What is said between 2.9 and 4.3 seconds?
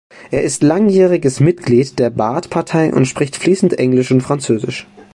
und spricht fließend Englisch und